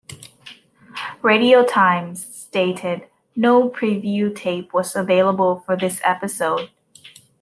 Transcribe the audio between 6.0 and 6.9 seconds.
episode.